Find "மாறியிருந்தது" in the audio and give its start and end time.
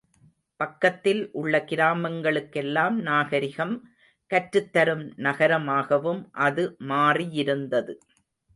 6.87-7.95